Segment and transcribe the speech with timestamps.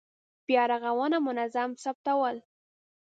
[0.47, 2.35] بیا رغونه منظم ثبتول.